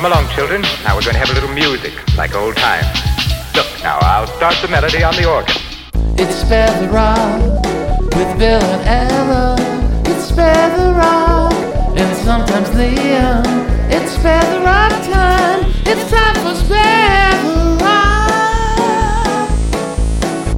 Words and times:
Come 0.00 0.12
along, 0.12 0.30
children. 0.34 0.62
Now 0.82 0.96
we're 0.96 1.02
going 1.02 1.12
to 1.12 1.18
have 1.18 1.28
a 1.28 1.34
little 1.34 1.52
music, 1.52 1.92
like 2.16 2.34
old 2.34 2.56
times. 2.56 2.86
Look, 3.54 3.66
now 3.82 3.98
I'll 4.00 4.26
start 4.28 4.54
the 4.62 4.68
melody 4.68 5.02
on 5.02 5.14
the 5.14 5.28
organ. 5.30 5.54
It's 6.16 6.36
Spare 6.36 6.72
the 6.80 6.88
Rock 6.88 7.42
with 8.16 8.38
Bill 8.38 8.62
and 8.62 9.12
Ella. 9.12 9.56
It's 10.06 10.24
Spare 10.24 10.70
the 10.74 10.94
Rock 10.94 11.52
and 11.98 12.16
sometimes 12.16 12.70
Liam. 12.70 13.44
It's 13.90 14.12
Spare 14.12 14.40
the 14.40 14.60
Rock 14.64 14.90
time. 15.12 15.70
It's 15.84 16.10
time 16.10 16.34
for 16.36 16.54
Spare 16.54 17.42
the 17.42 17.76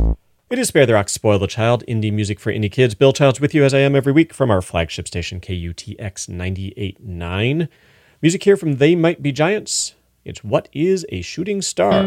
Rock. 0.06 0.16
It 0.50 0.58
is 0.60 0.68
Spare 0.68 0.86
the 0.86 0.94
Rock, 0.94 1.08
Spoil 1.08 1.40
the 1.40 1.48
Child, 1.48 1.82
indie 1.88 2.12
music 2.12 2.38
for 2.38 2.52
indie 2.52 2.70
kids. 2.70 2.94
Bill 2.94 3.12
Childs 3.12 3.40
with 3.40 3.56
you 3.56 3.64
as 3.64 3.74
I 3.74 3.80
am 3.80 3.96
every 3.96 4.12
week 4.12 4.32
from 4.32 4.52
our 4.52 4.62
flagship 4.62 5.08
station, 5.08 5.40
KUTX 5.40 6.28
98.9. 6.28 7.68
Music 8.22 8.44
here 8.44 8.56
from 8.56 8.76
They 8.76 8.94
Might 8.94 9.20
Be 9.20 9.32
Giants. 9.32 9.96
It's 10.24 10.44
What 10.44 10.68
is 10.72 11.04
a 11.08 11.22
Shooting 11.22 11.60
Star? 11.60 12.04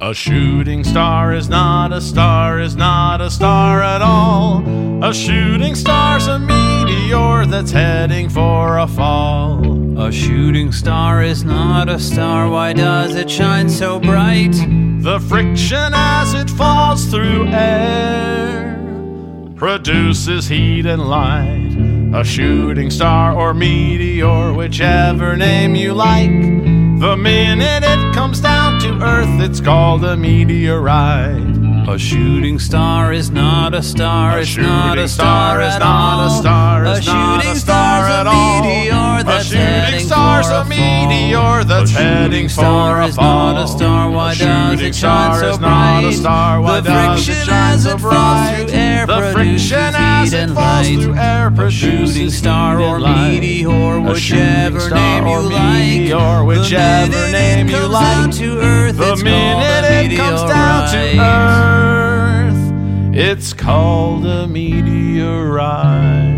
A 0.00 0.14
shooting 0.14 0.84
star 0.84 1.32
is 1.34 1.48
not 1.48 1.92
a 1.92 2.02
star, 2.02 2.60
is 2.60 2.76
not 2.76 3.22
a 3.22 3.30
star 3.30 3.82
at 3.82 4.02
all. 4.02 4.62
A 5.02 5.14
shooting 5.14 5.74
star's 5.74 6.26
a 6.26 6.38
meteor 7.08 7.46
that's 7.46 7.70
heading 7.70 8.28
for 8.28 8.78
a 8.78 8.86
fall. 8.86 9.98
A 9.98 10.12
shooting 10.12 10.72
star 10.72 11.22
is 11.22 11.42
not 11.42 11.88
a 11.88 11.98
star, 11.98 12.50
why 12.50 12.74
does 12.74 13.14
it 13.14 13.30
shine 13.30 13.70
so 13.70 13.98
bright? 13.98 14.52
The 15.00 15.18
friction 15.26 15.92
as 15.94 16.34
it 16.34 16.50
falls 16.50 17.06
through 17.06 17.48
air 17.48 18.76
produces 19.56 20.48
heat 20.48 20.84
and 20.84 21.08
light. 21.08 21.76
A 22.14 22.24
shooting 22.24 22.90
star 22.90 23.34
or 23.34 23.54
meteor, 23.54 24.52
whichever 24.52 25.36
name 25.36 25.74
you 25.74 25.94
like. 25.94 26.30
The 26.30 27.16
minute 27.16 27.84
it 27.84 28.14
comes 28.14 28.40
down 28.40 28.80
to 28.80 29.02
Earth, 29.02 29.40
it's 29.40 29.60
called 29.60 30.04
a 30.04 30.16
meteorite. 30.16 31.57
A 31.88 31.98
shooting 31.98 32.58
star 32.58 33.14
is 33.14 33.30
not 33.30 33.72
a 33.72 33.82
star, 33.82 34.36
A 34.36 34.42
it's 34.42 34.58
not 34.58 34.98
a 34.98 35.08
star, 35.08 35.54
star 35.56 35.62
is 35.62 35.78
not 35.78 36.26
a 36.26 36.30
star, 36.38 36.84
a 36.84 36.84
not 36.84 36.98
a 36.98 37.02
shooting 37.02 37.58
star 37.58 37.87
meteor 39.28 39.34
A 39.34 39.34
that's 39.34 39.48
shooting 39.48 40.06
star's 40.06 40.48
a 40.48 40.60
a 40.60 40.64
meteor 40.64 41.64
that's 41.64 41.90
a 41.90 41.94
heading 41.94 42.48
for 42.48 42.52
star 42.54 43.02
a 43.02 43.12
not 43.12 43.56
a 43.62 43.68
star, 43.68 44.10
why 44.10 44.32
A 44.32 44.36
does 44.36 44.80
it 44.80 44.94
shine 44.94 45.34
so 45.40 45.48
is 45.50 45.58
not 45.60 46.04
a 46.04 46.12
star, 46.12 46.60
why 46.60 46.80
the 46.80 46.90
does 46.90 47.28
it 47.28 47.32
friction 47.34 47.46
shine 47.46 47.74
as 47.74 47.82
so 47.84 47.90
it 47.90 47.98
falls 48.00 48.02
bright? 48.14 48.66
through 48.68 48.78
air 48.78 49.06
The 49.06 49.32
produces 49.32 49.68
friction 49.70 49.94
as 49.96 50.32
it 50.32 50.40
and 50.40 50.54
falls 50.54 50.88
through 50.88 51.14
air 51.14 51.46
a 51.46 51.50
produces 51.50 52.14
shooting 52.14 52.30
star 52.30 52.80
or 52.80 52.98
meteor, 53.00 54.00
whichever 54.00 54.90
name 54.90 55.26
you 55.26 55.32
or 55.34 55.42
like. 55.42 55.78
meteor, 55.78 56.44
whichever 56.44 57.30
name 57.32 57.68
it 57.68 57.72
you 57.72 57.86
like. 57.86 58.32
to 58.36 58.58
Earth, 58.60 58.96
The 58.96 59.16
minute 59.22 60.12
it 60.12 60.16
comes 60.16 60.42
down 60.42 60.88
to. 60.92 61.18
Earth, 61.20 63.14
it's 63.16 63.52
called 63.52 64.24
a 64.26 64.46
meteorite. 64.46 66.37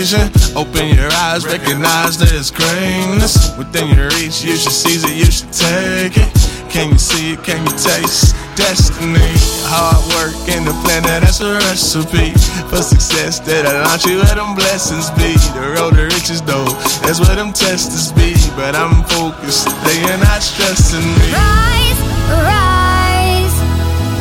Open 0.00 0.88
your 0.96 1.12
eyes, 1.12 1.44
recognize 1.44 2.16
there's 2.16 2.50
greatness 2.50 3.54
within 3.58 3.94
your 3.94 4.08
reach. 4.16 4.40
You 4.42 4.56
should 4.56 4.72
seize 4.72 5.04
it, 5.04 5.12
you 5.12 5.26
should 5.26 5.52
take 5.52 6.16
it. 6.16 6.32
Can 6.70 6.92
you 6.92 6.98
see 6.98 7.34
it? 7.34 7.44
Can 7.44 7.60
you 7.66 7.72
taste 7.76 8.34
destiny? 8.56 9.20
Hard 9.68 10.00
work 10.16 10.32
and 10.48 10.66
the 10.66 10.72
plan 10.88 11.02
that's 11.02 11.40
a 11.40 11.52
recipe 11.52 12.32
for 12.72 12.80
success 12.80 13.40
that'll 13.40 13.76
launch 13.84 14.06
you 14.06 14.16
where 14.24 14.36
them 14.36 14.54
blessings 14.54 15.10
be. 15.20 15.36
The 15.52 15.76
road 15.76 15.92
to 15.92 16.04
riches, 16.04 16.40
though, 16.40 16.64
that's 17.04 17.20
where 17.20 17.36
them 17.36 17.52
testers 17.52 18.10
be. 18.12 18.32
But 18.56 18.74
I'm 18.74 19.04
focused, 19.04 19.68
they 19.84 20.00
are 20.08 20.16
not 20.16 20.40
stressing 20.40 21.04
me. 21.04 21.28
Rise, 21.28 22.00
rise, 22.40 23.56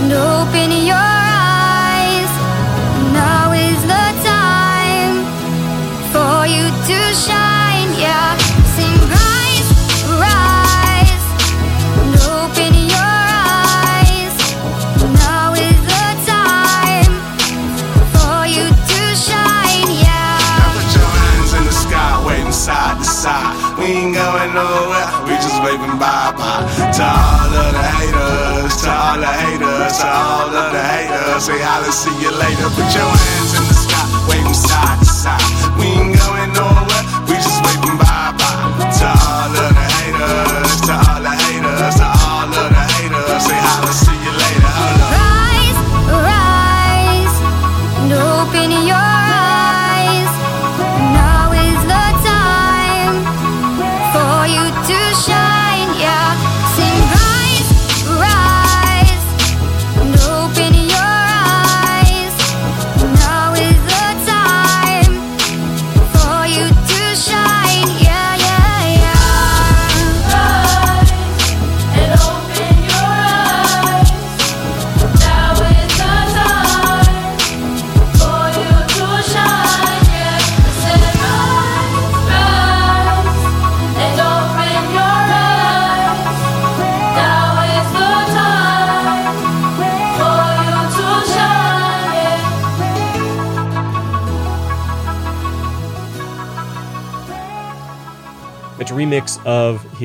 and 0.03 0.11
open 0.11 0.75
your 0.85 1.18
waving 25.79 25.97
bye 25.99 26.31
bye. 26.35 26.91
To 26.93 27.03
all 27.03 27.53
of 27.53 27.73
the 27.73 27.83
haters, 27.83 28.81
to 28.81 28.89
all 28.91 29.19
the 29.19 29.27
haters, 29.27 29.97
to 29.99 30.07
all 30.07 30.49
of 30.49 30.71
the 30.71 30.83
haters. 30.83 31.45
Say 31.45 31.59
holla, 31.59 31.91
see 31.91 32.15
you 32.21 32.31
later. 32.31 32.69
Put 32.75 32.89
your 32.95 33.07
hands 33.07 33.51
in 33.57 33.63
the 33.67 33.73
sky, 33.73 34.03
waving 34.29 34.53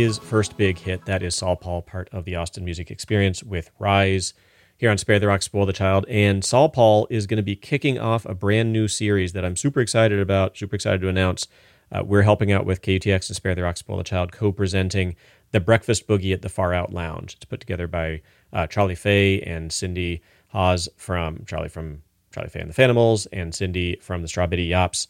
his 0.05 0.19
first 0.19 0.59
big 0.59 0.77
hit. 0.77 1.07
That 1.07 1.23
is 1.23 1.35
Saul 1.35 1.57
Paul, 1.57 1.81
part 1.81 2.11
of 2.13 2.27
the 2.27 2.37
Austin 2.37 2.63
Music 2.63 2.91
Experience 2.91 3.43
with 3.43 3.71
Rise 3.79 4.35
here 4.77 4.91
on 4.91 4.99
Spare 4.99 5.19
the 5.19 5.29
Rock, 5.29 5.41
Spoil 5.41 5.65
the 5.65 5.73
Child. 5.73 6.05
And 6.11 6.45
Saul 6.45 6.69
Paul 6.69 7.07
is 7.09 7.27
going 7.27 7.39
to 7.39 7.43
be 7.43 7.57
kicking 7.57 7.99
off 7.99 8.27
a 8.27 8.35
brand 8.35 8.71
new 8.71 8.87
series 8.87 9.33
that 9.33 9.47
I'm 9.47 9.57
super 9.57 9.81
excited 9.81 10.21
about, 10.21 10.59
super 10.59 10.77
excited 10.77 11.01
to 11.01 11.09
announce. 11.09 11.49
Uh, 11.91 12.03
we're 12.05 12.21
helping 12.21 12.53
out 12.53 12.67
with 12.67 12.83
KUTX 12.83 13.31
and 13.31 13.37
Spare 13.37 13.55
the 13.55 13.63
Rock, 13.63 13.79
Spoil 13.79 13.97
the 13.97 14.05
Child, 14.05 14.31
co 14.31 14.53
presenting 14.53 15.17
The 15.53 15.61
Breakfast 15.61 16.07
Boogie 16.07 16.35
at 16.35 16.43
the 16.43 16.51
Far 16.51 16.75
Out 16.75 16.93
Lounge. 16.93 17.33
It's 17.37 17.47
put 17.47 17.61
together 17.61 17.87
by 17.87 18.21
uh, 18.53 18.67
Charlie 18.67 18.95
Faye 18.95 19.41
and 19.41 19.73
Cindy 19.73 20.21
Hawes 20.49 20.87
from 20.99 21.47
Charlie 21.47 21.71
from 21.71 22.03
Charlie 22.31 22.51
Faye 22.51 22.61
and 22.61 22.71
the 22.71 22.75
Fanimals 22.75 23.27
and 23.33 23.55
Cindy 23.55 23.97
from 24.03 24.21
the 24.21 24.29
Strawbitty 24.29 24.69
Yops. 24.69 25.07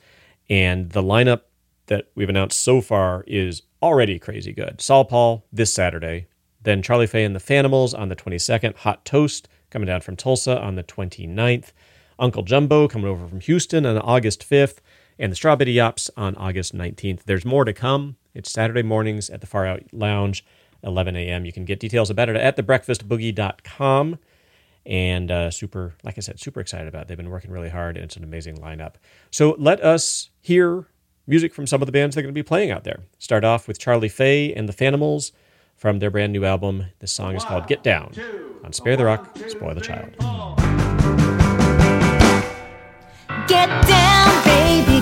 And 0.49 0.88
the 0.90 1.02
lineup 1.02 1.40
that 1.87 2.09
we've 2.15 2.29
announced 2.29 2.61
so 2.61 2.81
far 2.81 3.25
is 3.27 3.63
already 3.83 4.19
crazy 4.19 4.53
good. 4.53 4.81
Saul 4.81 5.05
Paul 5.05 5.45
this 5.53 5.73
Saturday, 5.73 6.27
then 6.63 6.83
Charlie 6.83 7.07
Faye 7.07 7.25
and 7.25 7.37
the 7.37 7.41
Fanimals 7.41 7.99
on 7.99 8.09
the 8.09 8.17
22nd, 8.17 8.77
Hot 8.79 9.05
Toast 9.05 9.49
coming 9.71 9.87
down 9.87 10.01
from 10.01 10.17
Tulsa 10.17 10.61
on 10.61 10.77
the 10.77 10.83
29th, 10.83 11.73
Uncle 12.19 12.43
Jumbo 12.43 12.89
coming 12.89 13.09
over 13.09 13.27
from 13.27 13.41
Houston 13.41 13.85
on 13.85 13.99
August 13.99 14.49
5th, 14.49 14.79
and 15.19 15.31
the 15.31 15.37
Strawbitty 15.37 15.75
Yops 15.75 16.11
on 16.17 16.35
August 16.37 16.75
19th. 16.75 17.25
There's 17.25 17.45
more 17.45 17.65
to 17.65 17.73
come. 17.73 18.17
It's 18.35 18.51
Saturday 18.51 18.83
mornings 18.83 19.31
at 19.31 19.41
the 19.41 19.47
Far 19.47 19.67
Out 19.67 19.83
Lounge, 19.93 20.45
11 20.83 21.17
a.m. 21.17 21.45
You 21.45 21.53
can 21.53 21.65
get 21.65 21.81
details 21.81 22.11
about 22.11 22.29
it 22.29 22.37
at 22.37 22.57
thebreakfastboogie.com. 22.57 24.19
And 24.87 25.31
uh, 25.31 25.51
super, 25.51 25.95
like 26.03 26.19
I 26.19 26.21
said, 26.21 26.39
super 26.39 26.61
excited 26.61 26.89
about 26.89 27.03
it. 27.03 27.09
They've 27.09 27.17
been 27.17 27.31
working 27.31 27.51
really 27.51 27.71
hard, 27.71 27.97
and 27.97 28.05
it's 28.05 28.17
an 28.17 28.25
amazing 28.25 28.59
lineup. 28.59 28.95
So 29.31 29.57
let 29.59 29.83
us 29.83 30.31
hear 30.41 30.87
music 31.26 31.55
from 31.55 31.67
some 31.67 31.82
of 31.82 31.87
the 31.87 31.93
bands 31.93 32.15
they're 32.15 32.23
going 32.23 32.35
to 32.35 32.38
be 32.38 32.43
playing 32.43 32.71
out 32.71 32.85
there. 32.85 33.00
Start 33.19 33.44
off 33.44 33.67
with 33.67 33.79
Charlie 33.79 34.09
Faye 34.09 34.53
and 34.53 34.69
the 34.69 34.73
Fanimals 34.73 35.32
from 35.76 35.99
their 35.99 36.11
brand 36.11 36.32
new 36.32 36.44
album. 36.44 36.87
This 37.00 37.12
song 37.12 37.35
is 37.35 37.44
called 37.44 37.67
Get 37.67 37.82
Down 37.82 38.12
on 38.65 38.73
Spare 38.73 38.97
the 38.97 39.05
Rock, 39.05 39.37
Spoil 39.49 39.75
the 39.75 39.81
Child. 39.81 40.15
Get 43.49 43.69
down, 43.87 44.44
baby. 44.44 44.94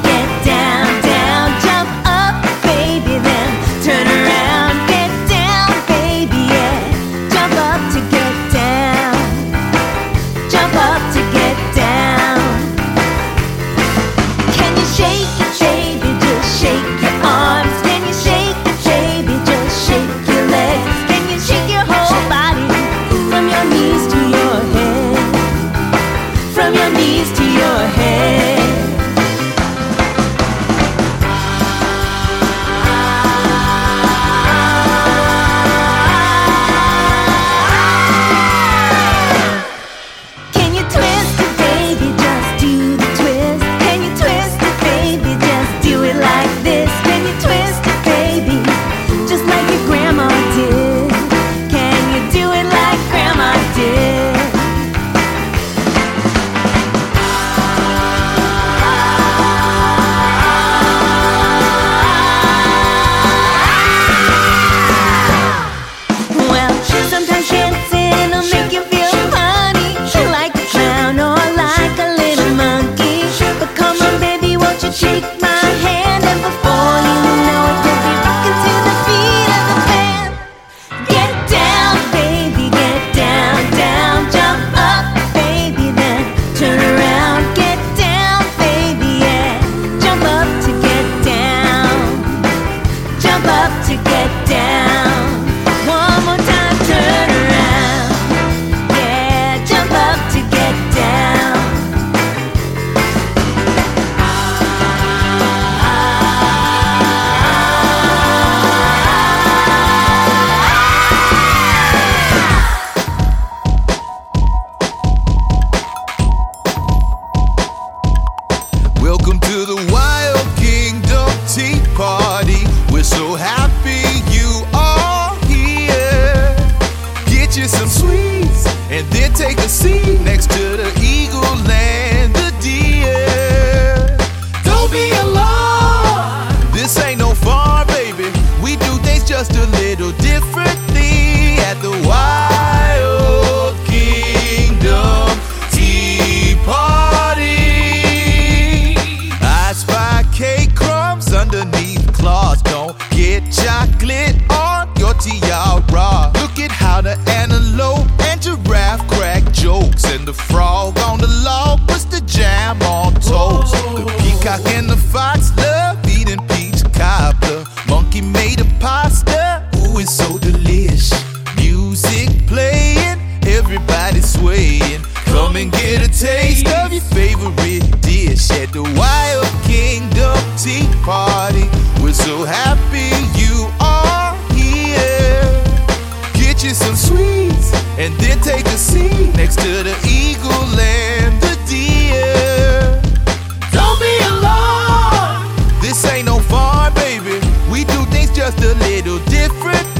baby. 196.90 197.40
We 197.70 197.84
do 197.84 198.04
things 198.06 198.30
just 198.30 198.58
a 198.58 198.74
little 198.74 199.18
different. 199.26 199.91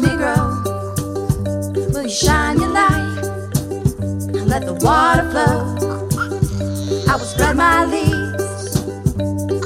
watch 0.00 0.10
me 0.10 0.16
grow. 0.16 0.62
Will 1.92 2.02
you 2.02 2.08
shine 2.08 2.58
your 2.58 2.70
light 2.70 3.18
and 3.20 4.48
let 4.48 4.64
the 4.64 4.74
water 4.74 5.28
flow? 5.30 5.74
I 7.08 7.16
will 7.16 7.24
spread 7.24 7.56
my 7.56 7.84
leaves, 7.84 8.82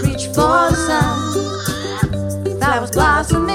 reach 0.03 0.27
for 0.27 0.71
the 0.71 0.77
sun. 0.77 2.59
Flowers 2.59 2.91
blossoming. 2.91 3.52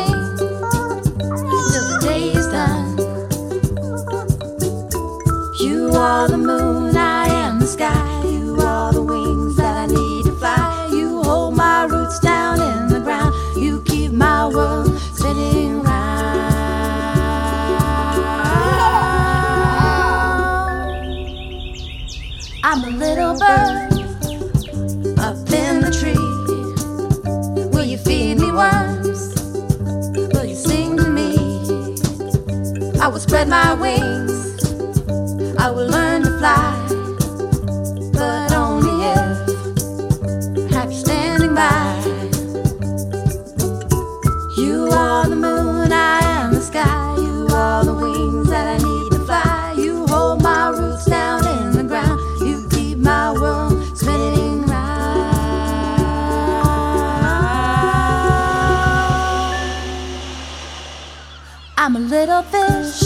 Little 62.25 62.41
fish 62.41 62.99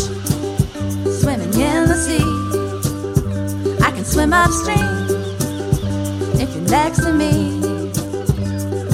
swimming 1.20 1.54
in 1.60 1.86
the 1.86 1.98
sea. 2.06 2.24
I 3.84 3.92
can 3.92 4.06
swim 4.06 4.32
upstream 4.32 4.88
if 6.40 6.56
you're 6.56 6.70
next 6.70 7.00
to 7.00 7.12
me, 7.12 7.60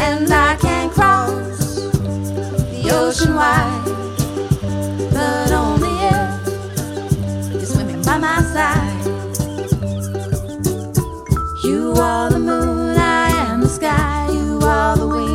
and 0.01 0.27
I 0.33 0.57
can 0.59 0.89
cross 0.89 1.75
the 2.71 2.89
ocean 2.93 3.35
wide, 3.35 3.83
but 5.13 5.51
only 5.51 5.95
if 6.15 7.51
you're 7.53 7.65
swimming 7.73 8.01
by 8.01 8.17
my 8.17 8.41
side. 8.55 9.05
You 11.63 11.93
are 11.95 12.31
the 12.31 12.39
moon, 12.39 12.97
I 12.97 13.29
am 13.49 13.61
the 13.61 13.69
sky. 13.69 14.31
You 14.31 14.59
are 14.63 14.97
the 14.97 15.07
wings 15.07 15.26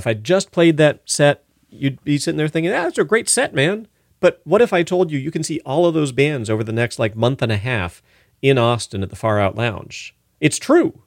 if 0.00 0.06
I 0.06 0.14
just 0.14 0.50
played 0.50 0.76
that 0.78 1.02
set, 1.04 1.44
you'd 1.68 2.02
be 2.02 2.18
sitting 2.18 2.38
there 2.38 2.48
thinking, 2.48 2.72
"Ah, 2.72 2.84
that's 2.84 2.98
a 2.98 3.04
great 3.04 3.28
set, 3.28 3.54
man." 3.54 3.86
But 4.18 4.40
what 4.44 4.60
if 4.60 4.72
I 4.72 4.82
told 4.82 5.10
you 5.10 5.18
you 5.18 5.30
can 5.30 5.42
see 5.42 5.60
all 5.64 5.86
of 5.86 5.94
those 5.94 6.12
bands 6.12 6.50
over 6.50 6.62
the 6.62 6.72
next 6.72 6.98
like 6.98 7.16
month 7.16 7.40
and 7.42 7.52
a 7.52 7.56
half 7.56 8.02
in 8.42 8.58
Austin 8.58 9.02
at 9.02 9.10
the 9.10 9.16
Far 9.16 9.40
Out 9.40 9.56
Lounge? 9.56 10.14
It's 10.40 10.58
true. 10.58 11.02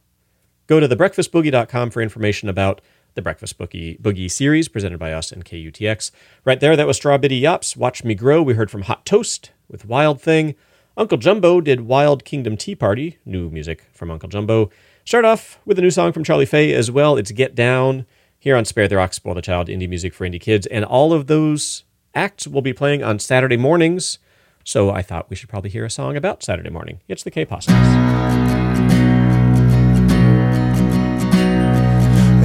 Go 0.67 0.79
to 0.79 0.87
thebreakfastboogie.com 0.87 1.91
for 1.91 2.01
information 2.01 2.49
about 2.49 2.81
the 3.15 3.21
Breakfast 3.21 3.59
Boogie, 3.59 3.99
Boogie 4.01 4.31
series 4.31 4.67
presented 4.67 4.97
by 4.97 5.11
us 5.11 5.31
and 5.31 5.45
KUTX. 5.45 6.11
Right 6.45 6.59
there, 6.59 6.75
that 6.75 6.87
was 6.87 6.99
Strawbitty 6.99 7.39
Yops. 7.39 7.77
Watch 7.77 8.03
Me 8.03 8.15
Grow. 8.15 8.41
We 8.41 8.55
heard 8.55 8.71
from 8.71 8.83
Hot 8.83 9.05
Toast 9.05 9.51
with 9.69 9.85
Wild 9.85 10.21
Thing. 10.21 10.55
Uncle 10.97 11.17
Jumbo 11.17 11.61
did 11.61 11.81
Wild 11.81 12.23
Kingdom 12.25 12.57
Tea 12.57 12.75
Party, 12.75 13.17
new 13.25 13.49
music 13.49 13.85
from 13.93 14.09
Uncle 14.09 14.29
Jumbo. 14.29 14.69
Start 15.05 15.25
off 15.25 15.59
with 15.65 15.77
a 15.77 15.81
new 15.81 15.91
song 15.91 16.11
from 16.11 16.23
Charlie 16.23 16.45
Faye 16.45 16.73
as 16.73 16.89
well. 16.89 17.17
It's 17.17 17.31
Get 17.31 17.55
Down 17.55 18.05
here 18.43 18.57
on 18.57 18.65
Spare 18.65 18.89
the 18.89 18.97
Rock, 18.97 19.13
Spoil 19.13 19.35
the 19.35 19.41
Child, 19.41 19.69
indie 19.69 19.87
music 19.87 20.13
for 20.13 20.27
indie 20.27 20.41
kids. 20.41 20.67
And 20.67 20.83
all 20.83 21.13
of 21.13 21.27
those 21.27 21.85
acts 22.13 22.45
will 22.45 22.61
be 22.61 22.73
playing 22.73 23.01
on 23.01 23.17
Saturday 23.17 23.55
mornings. 23.55 24.19
So 24.65 24.89
I 24.89 25.01
thought 25.01 25.29
we 25.29 25.37
should 25.37 25.47
probably 25.47 25.69
hear 25.69 25.85
a 25.85 25.89
song 25.89 26.17
about 26.17 26.43
Saturday 26.43 26.69
morning. 26.69 26.99
It's 27.07 27.23
the 27.23 27.31
K 27.31 27.45
Posses. 27.45 27.71
A 27.71 27.75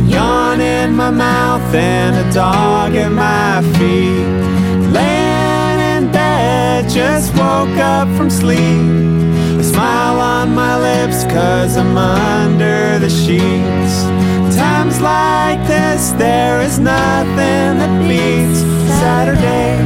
yawn 0.09 0.61
in 0.61 0.95
my 0.95 1.11
mouth 1.11 1.75
and 1.75 2.15
a 2.15 2.33
dog 2.33 2.95
at 2.95 3.11
my 3.11 3.61
feet. 3.77 4.25
Laying 4.93 5.81
in 5.97 6.13
bed, 6.13 6.89
just 6.89 7.33
woke 7.35 7.77
up 7.77 8.07
from 8.17 8.31
sleep. 8.31 9.59
A 9.59 9.65
smile 9.65 10.21
on 10.21 10.55
my 10.55 10.79
lips, 10.79 11.25
cause 11.25 11.77
I'm 11.77 11.99
under 11.99 13.01
the 13.01 13.11
sheets. 13.11 14.38
Times 14.89 15.03
like 15.03 15.67
this, 15.67 16.13
there 16.13 16.63
is 16.63 16.79
nothing 16.79 17.77
that 17.77 18.09
beats 18.09 18.61
Saturday. 18.97 19.77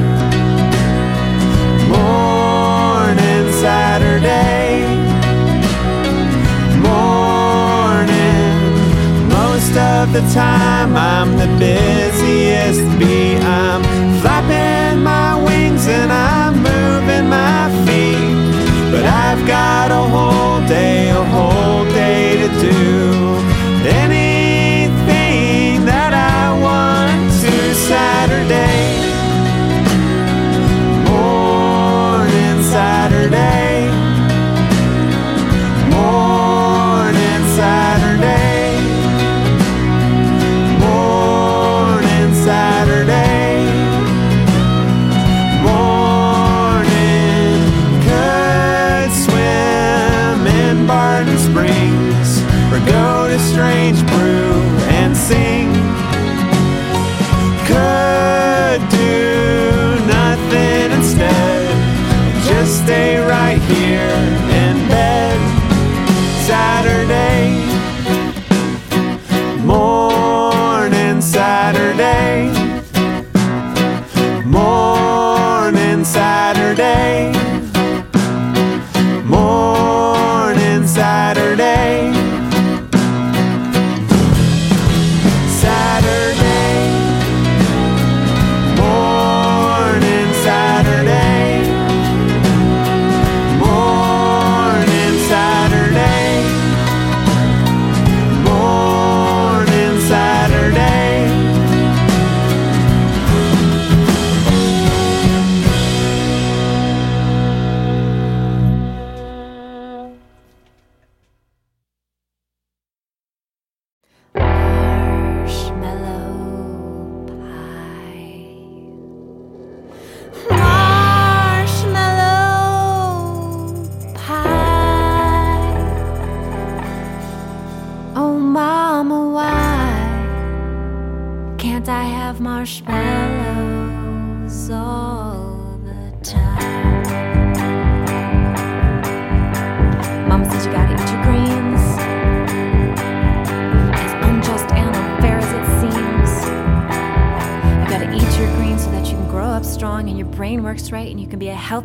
Morning, 1.91 3.53
Saturday. 3.59 4.87
Morning. 6.87 8.55
Most 9.29 9.75
of 9.77 10.13
the 10.13 10.23
time, 10.33 10.95
I'm 10.95 11.37
the 11.37 11.49
busiest 11.59 12.87
bee. 13.01 13.35
I'm 13.39 13.83
flapping 14.21 15.03
my 15.03 15.43
wings 15.43 15.85
and 15.89 16.13
I'm 16.13 16.55
moving 16.63 17.29
my 17.29 17.71
feet. 17.85 18.93
But 18.93 19.05
I've 19.05 19.45
got 19.49 19.91
a 19.91 20.05
whole 20.15 20.65
day, 20.69 21.11
a 21.11 21.25
whole 21.25 21.85
day 21.87 22.47
to 22.47 22.61
do 22.61 23.12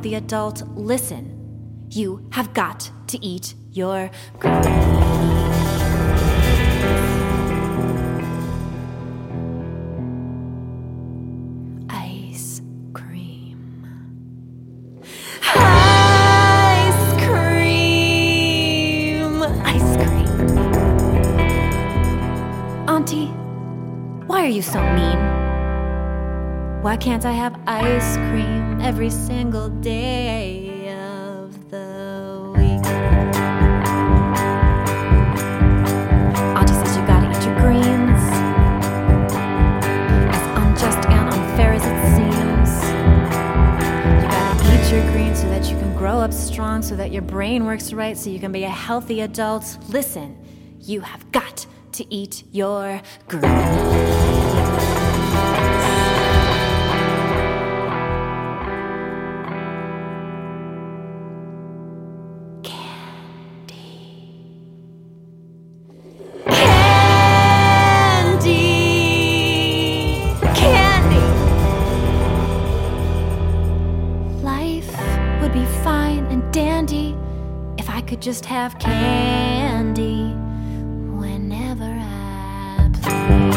healthy 0.07 0.25
adult. 0.25 0.63
Listen, 0.75 1.85
you 1.89 2.27
have 2.31 2.53
got 2.53 2.89
to 3.07 3.25
eat 3.25 3.55
your 3.71 4.09
ice 11.89 12.61
cream. 12.93 13.85
Ice 16.29 17.13
cream. 17.25 19.41
Ice 19.65 19.97
cream. 19.97 20.57
Auntie, 22.87 23.27
why 24.27 24.45
are 24.45 24.49
you 24.49 24.61
so 24.61 24.79
mean? 24.93 25.19
Why 26.81 26.95
can't 26.95 27.25
I 27.25 27.33
have 27.33 27.59
ice 27.67 28.15
cream 28.29 28.56
every 28.81 29.09
single 29.09 29.69
day 29.81 30.89
of 30.93 31.69
the 31.69 32.53
week? 32.55 32.85
Auntie 36.55 36.73
says 36.73 36.95
you 36.95 37.05
gotta 37.05 37.29
eat 37.29 37.43
your 37.45 37.55
greens. 37.59 38.21
As 40.29 40.43
unjust 40.57 41.07
and 41.09 41.29
unfair 41.33 41.73
as 41.73 41.85
it 41.85 41.99
seems, 42.15 42.71
you 44.23 44.27
gotta 44.29 44.85
eat 44.85 44.91
your 44.91 45.03
greens 45.11 45.39
so 45.41 45.47
that 45.49 45.69
you 45.69 45.77
can 45.77 45.95
grow 45.97 46.19
up 46.19 46.31
strong, 46.31 46.81
so 46.81 46.95
that 46.95 47.11
your 47.11 47.23
brain 47.23 47.65
works 47.65 47.91
right, 47.93 48.17
so 48.17 48.29
you 48.29 48.39
can 48.39 48.51
be 48.51 48.63
a 48.63 48.69
healthy 48.69 49.21
adult. 49.21 49.77
Listen, 49.89 50.37
you 50.79 51.01
have 51.01 51.31
got 51.31 51.65
to 51.93 52.13
eat 52.13 52.43
your 52.51 53.01
greens. 53.27 53.96
Just 78.27 78.45
have 78.45 78.77
candy 78.77 80.33
whenever 81.15 81.85
I 81.85 82.89
please. 82.91 83.55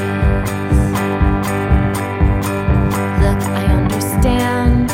Look, 3.18 3.42
I 3.50 3.64
understand. 3.66 4.88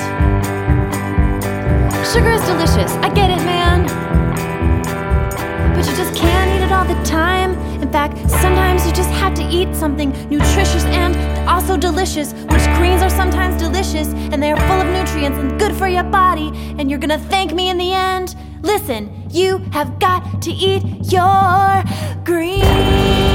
Sugar 2.07 2.31
is 2.31 2.41
delicious. 2.47 2.91
I 3.05 3.13
get 3.13 3.29
it, 3.29 3.45
man. 3.45 3.85
But 5.75 5.85
you 5.87 5.95
just 5.95 6.15
can't 6.15 6.51
eat 6.53 6.65
it 6.65 6.73
all 6.73 6.87
the 6.87 6.95
time. 7.05 7.53
In 7.83 7.93
fact, 7.93 8.17
sometimes 8.31 8.87
you 8.87 8.93
just 8.95 9.11
have 9.11 9.35
to 9.35 9.43
eat 9.43 9.77
something 9.77 10.09
nutritious 10.31 10.87
and 10.87 11.15
also 11.47 11.77
delicious, 11.77 12.33
which 12.33 12.65
greens 12.79 13.03
are 13.03 13.11
sometimes 13.11 13.61
delicious 13.61 14.09
and 14.33 14.43
they 14.43 14.53
are 14.53 14.61
full 14.69 14.81
of 14.81 14.87
nutrients 14.87 15.37
and 15.37 15.61
good 15.61 15.77
for 15.77 15.87
your 15.87 16.05
body, 16.05 16.51
and 16.79 16.89
you're 16.89 16.99
gonna 16.99 17.19
thank 17.19 17.53
me 17.53 17.69
in 17.69 17.77
the 17.77 17.93
end. 17.93 18.37
Listen, 18.63 19.16
you 19.37 19.59
have 19.71 19.99
got 19.99 20.41
to 20.41 20.51
eat 20.51 20.83
your 21.13 21.85
greens, 22.25 23.26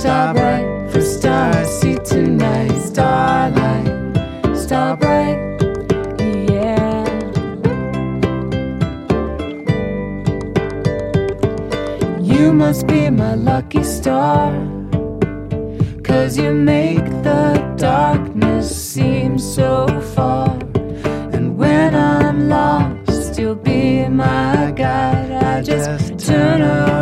star 0.00 0.32
bright, 0.32 0.90
first 0.90 1.18
star 1.18 1.62
see 1.66 1.94
tonight. 1.96 2.74
Starlight, 2.80 4.56
star 4.56 4.96
bright, 4.96 5.38
yeah. 6.48 7.04
You 12.18 12.54
must 12.54 12.86
be 12.86 13.10
my 13.10 13.34
lucky 13.34 13.84
star. 13.84 14.52
Cause 16.02 16.38
you 16.38 16.50
make 16.52 17.04
the 17.22 17.74
darkness 17.76 18.74
seem 18.74 19.38
so 19.38 19.86
far. 20.14 20.48
And 21.34 21.58
when 21.58 21.94
I'm 21.94 22.48
lost, 22.48 23.38
you'll 23.38 23.54
be 23.54 24.08
my 24.08 24.72
guide. 24.74 25.30
I 25.30 25.60
just 25.60 26.18
turn 26.26 26.62
around 26.62 26.99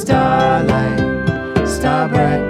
Starlight, 0.00 1.68
star 1.68 2.08
bright, 2.08 2.49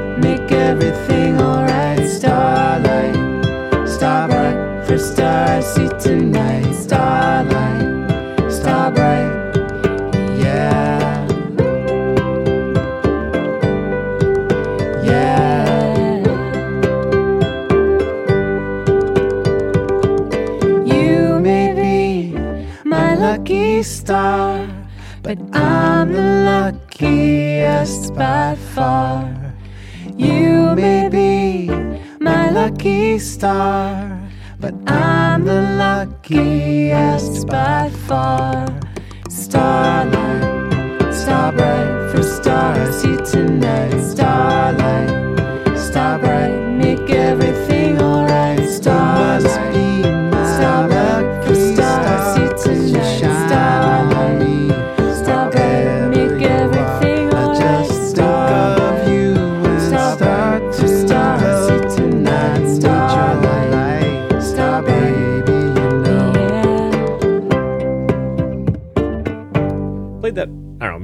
lucky 32.90 33.18
star, 33.18 34.18
but 34.58 34.74
I'm 34.86 35.44
the 35.44 35.62
luckiest 35.78 37.46
by 37.46 37.88
far. 38.08 38.69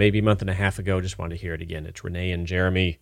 Maybe 0.07 0.21
a 0.21 0.23
month 0.23 0.41
and 0.41 0.49
a 0.49 0.55
half 0.55 0.79
ago. 0.79 1.01
Just 1.01 1.19
wanted 1.19 1.35
to 1.35 1.41
hear 1.41 1.53
it 1.53 1.61
again. 1.61 1.85
It's 1.85 2.05
Renee 2.05 2.31
and 2.31 2.47
Jeremy. 2.47 3.01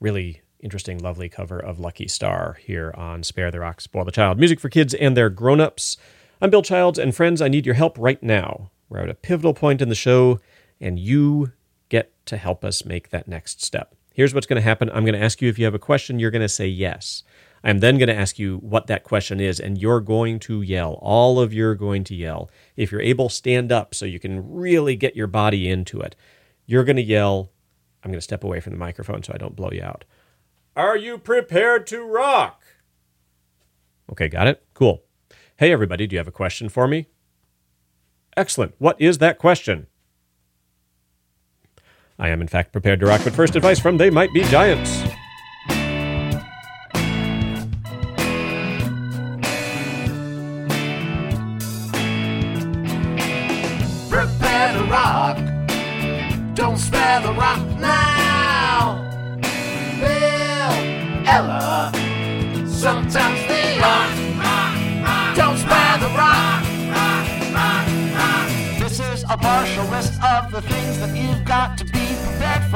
Really 0.00 0.40
interesting, 0.60 0.96
lovely 0.96 1.28
cover 1.28 1.58
of 1.58 1.78
Lucky 1.78 2.08
Star 2.08 2.56
here 2.58 2.90
on 2.96 3.22
Spare 3.22 3.50
the 3.50 3.60
Rock, 3.60 3.82
Spoil 3.82 4.06
the 4.06 4.10
Child. 4.10 4.38
Music 4.38 4.58
for 4.58 4.70
kids 4.70 4.94
and 4.94 5.14
their 5.14 5.28
grown 5.28 5.60
ups. 5.60 5.98
I'm 6.40 6.48
Bill 6.48 6.62
Childs, 6.62 6.98
and 6.98 7.14
friends, 7.14 7.42
I 7.42 7.48
need 7.48 7.66
your 7.66 7.74
help 7.74 7.98
right 7.98 8.22
now. 8.22 8.70
We're 8.88 9.00
at 9.00 9.10
a 9.10 9.14
pivotal 9.14 9.52
point 9.52 9.82
in 9.82 9.90
the 9.90 9.94
show, 9.94 10.40
and 10.80 10.98
you 10.98 11.52
get 11.90 12.14
to 12.24 12.38
help 12.38 12.64
us 12.64 12.82
make 12.86 13.10
that 13.10 13.28
next 13.28 13.62
step. 13.62 13.94
Here's 14.14 14.32
what's 14.32 14.46
going 14.46 14.56
to 14.56 14.66
happen 14.66 14.88
I'm 14.88 15.04
going 15.04 15.12
to 15.12 15.22
ask 15.22 15.42
you 15.42 15.50
if 15.50 15.58
you 15.58 15.66
have 15.66 15.74
a 15.74 15.78
question, 15.78 16.18
you're 16.18 16.30
going 16.30 16.40
to 16.40 16.48
say 16.48 16.66
yes. 16.66 17.24
I'm 17.62 17.80
then 17.80 17.98
going 17.98 18.08
to 18.08 18.16
ask 18.16 18.38
you 18.38 18.56
what 18.58 18.86
that 18.86 19.04
question 19.04 19.40
is, 19.40 19.60
and 19.60 19.78
you're 19.78 20.00
going 20.00 20.38
to 20.40 20.62
yell. 20.62 20.98
All 21.02 21.40
of 21.40 21.52
you 21.52 21.66
are 21.66 21.74
going 21.74 22.04
to 22.04 22.14
yell. 22.14 22.50
If 22.76 22.92
you're 22.92 23.00
able, 23.00 23.28
stand 23.28 23.72
up 23.72 23.94
so 23.94 24.06
you 24.06 24.20
can 24.20 24.54
really 24.54 24.96
get 24.96 25.16
your 25.16 25.26
body 25.26 25.68
into 25.68 26.00
it. 26.00 26.14
You're 26.68 26.84
going 26.84 26.96
to 26.96 27.02
yell. 27.02 27.50
I'm 28.04 28.10
going 28.10 28.18
to 28.18 28.22
step 28.22 28.44
away 28.44 28.60
from 28.60 28.74
the 28.74 28.78
microphone 28.78 29.22
so 29.22 29.32
I 29.34 29.38
don't 29.38 29.56
blow 29.56 29.70
you 29.72 29.82
out. 29.82 30.04
Are 30.76 30.96
you 30.96 31.18
prepared 31.18 31.86
to 31.88 32.02
rock? 32.02 32.62
Okay, 34.12 34.28
got 34.28 34.46
it? 34.46 34.62
Cool. 34.74 35.02
Hey, 35.56 35.72
everybody, 35.72 36.06
do 36.06 36.14
you 36.14 36.18
have 36.18 36.28
a 36.28 36.32
question 36.32 36.68
for 36.68 36.86
me? 36.86 37.06
Excellent. 38.36 38.74
What 38.78 39.00
is 39.00 39.18
that 39.18 39.38
question? 39.38 39.86
I 42.18 42.28
am, 42.28 42.42
in 42.42 42.48
fact, 42.48 42.70
prepared 42.70 43.00
to 43.00 43.06
rock, 43.06 43.22
but 43.24 43.32
first 43.32 43.56
advice 43.56 43.80
from 43.80 43.96
They 43.96 44.10
Might 44.10 44.32
Be 44.34 44.42
Giants. 44.44 45.02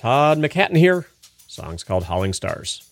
Todd 0.00 0.38
McHatton 0.38 0.78
here. 0.78 1.04
Song's 1.46 1.84
called 1.84 2.04
Hauling 2.04 2.32
Stars. 2.32 2.89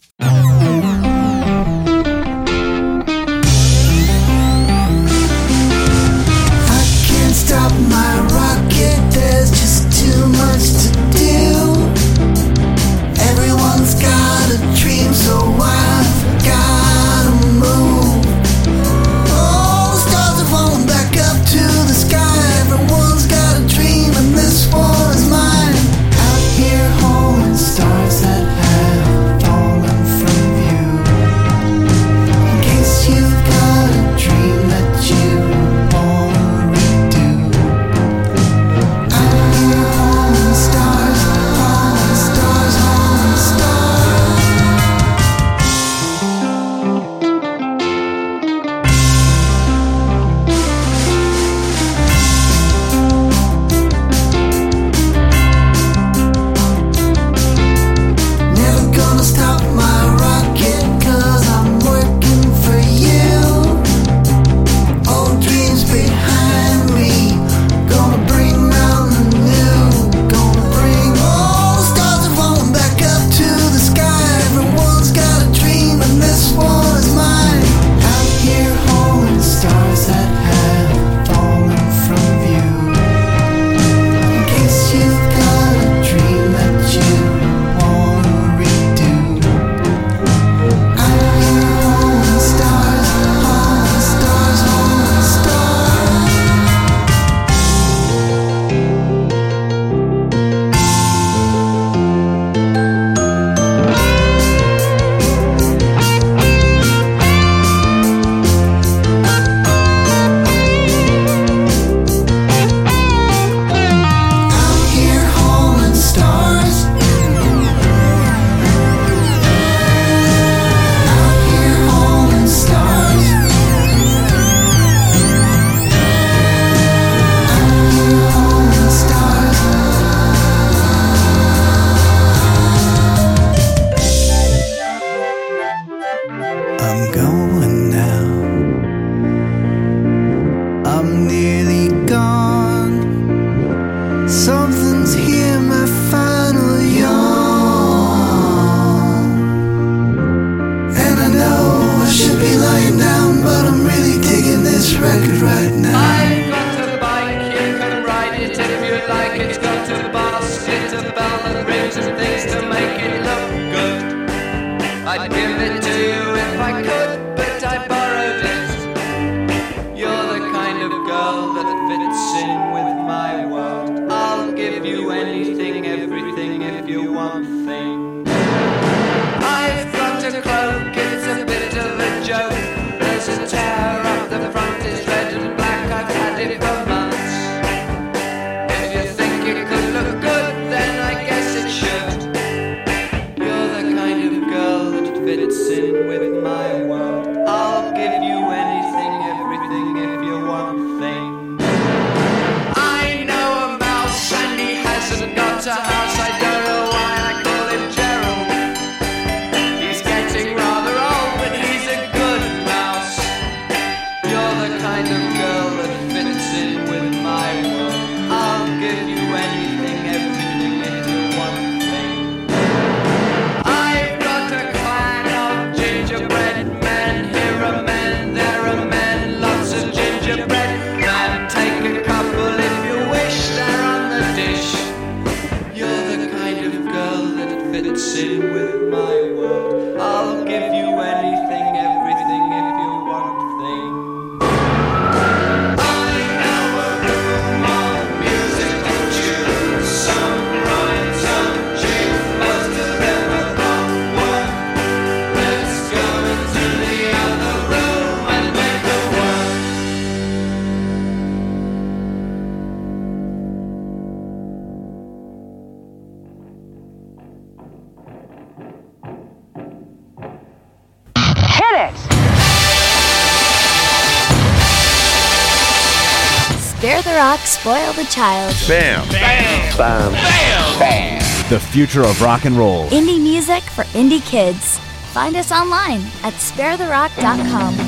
the 277.98 278.04
child. 278.04 278.54
Bam. 278.68 279.08
Bam. 279.08 279.76
Bam. 279.76 280.12
Bam. 280.12 280.78
Bam. 280.78 281.50
The 281.50 281.58
future 281.58 282.02
of 282.02 282.22
rock 282.22 282.44
and 282.44 282.56
roll. 282.56 282.88
Indie 282.90 283.20
music 283.20 283.62
for 283.64 283.82
indie 283.86 284.24
kids. 284.24 284.78
Find 285.12 285.34
us 285.34 285.50
online 285.50 286.02
at 286.22 286.34
sparetherock.com. 286.34 287.87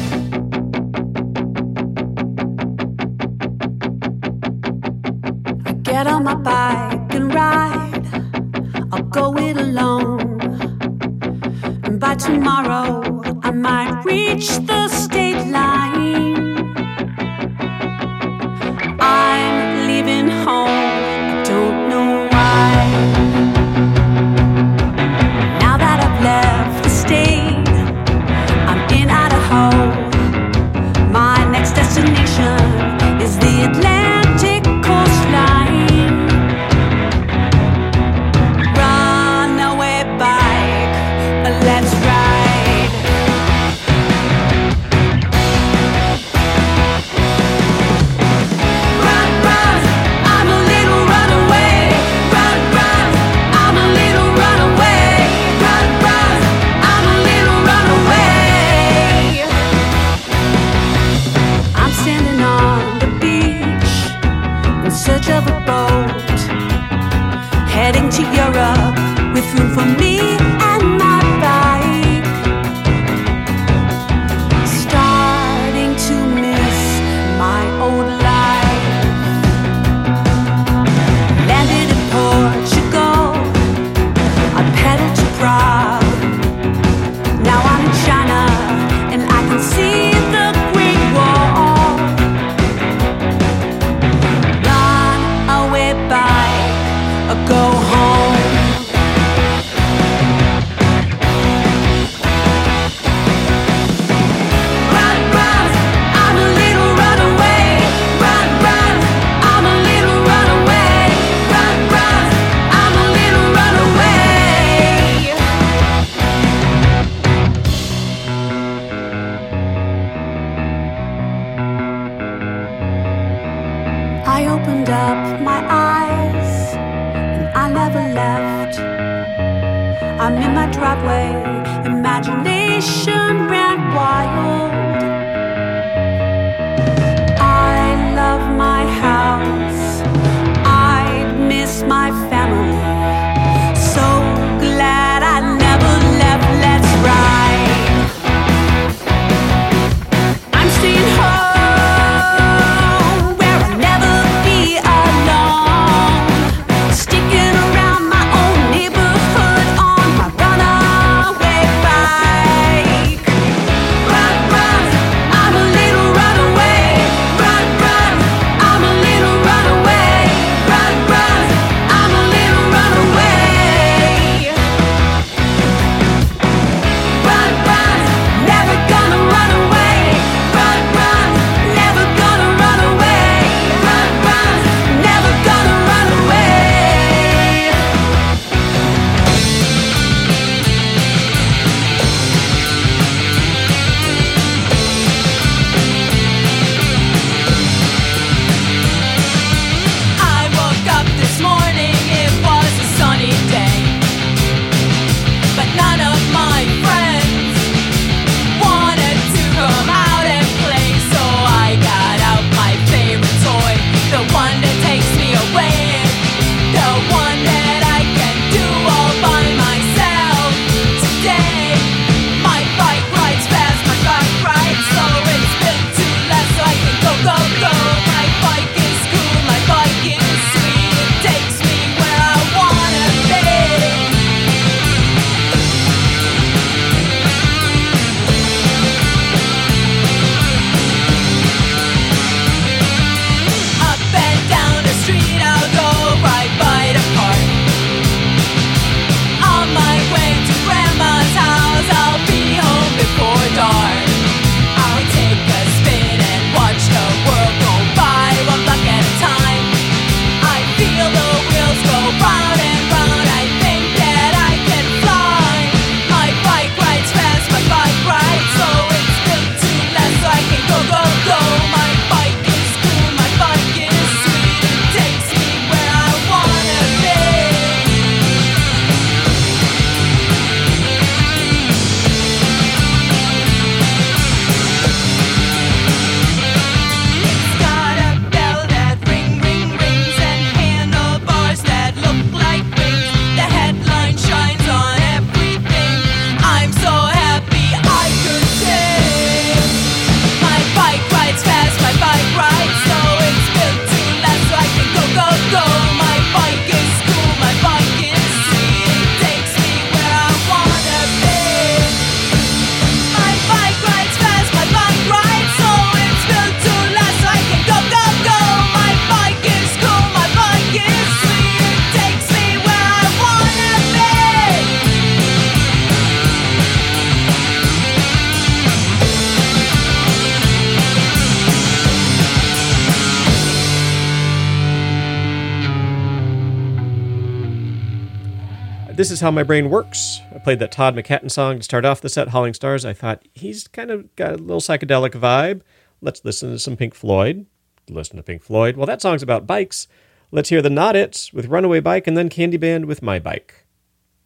How 339.21 339.31
My 339.31 339.43
Brain 339.43 339.71
Works. 339.71 340.21
I 340.35 340.39
played 340.39 340.59
that 340.61 340.73
Todd 340.73 340.95
McHatton 340.95 341.31
song 341.31 341.59
to 341.59 341.63
start 341.63 341.85
off 341.85 342.01
the 342.01 342.09
set, 342.09 342.29
Hauling 342.29 342.55
Stars. 342.55 342.85
I 342.85 342.93
thought 342.93 343.27
he's 343.35 343.69
kind 343.69 343.91
of 343.91 344.15
got 344.17 344.33
a 344.33 344.37
little 344.37 344.61
psychedelic 344.61 345.13
vibe. 345.13 345.63
Let's 346.01 346.25
listen 346.25 346.51
to 346.51 346.59
some 346.59 346.77
Pink 346.77 346.95
Floyd. 346.95 347.47
Listen 347.89 348.17
to 348.17 348.23
Pink 348.23 348.43
Floyd. 348.43 348.77
Well, 348.77 348.87
that 348.87 349.03
song's 349.03 349.23
about 349.23 349.47
bikes. 349.47 349.89
Let's 350.31 350.49
hear 350.49 350.63
the 350.63 350.71
Not 350.71 350.97
It's 350.97 351.33
with 351.33 351.47
Runaway 351.47 351.81
Bike 351.81 352.07
and 352.07 352.17
then 352.17 352.29
Candy 352.29 352.57
Band 352.57 352.87
with 352.87 353.03
My 353.03 353.19
Bike. 353.19 353.67